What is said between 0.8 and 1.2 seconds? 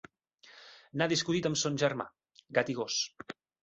N'ha